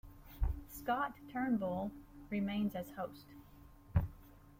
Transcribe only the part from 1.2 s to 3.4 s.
Turnbull remains as host.